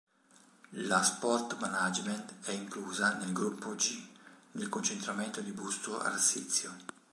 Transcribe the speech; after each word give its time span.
La 0.87 1.03
Sport 1.03 1.59
Management 1.59 2.33
è 2.45 2.51
inclusa 2.53 3.17
nel 3.17 3.31
Gruppo 3.33 3.75
G, 3.75 4.03
nel 4.53 4.67
concentramento 4.67 5.41
di 5.41 5.51
Busto 5.51 5.99
Arsizio. 5.99 6.73